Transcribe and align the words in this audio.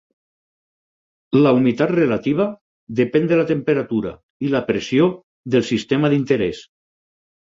La 1.41 1.51
humitat 1.57 1.91
relativa 1.99 2.47
depèn 3.01 3.29
de 3.33 3.39
la 3.41 3.45
temperatura 3.51 4.15
i 4.49 4.53
la 4.55 4.63
pressió 4.71 5.11
del 5.57 5.67
sistema 5.69 6.13
d'interès. 6.15 6.65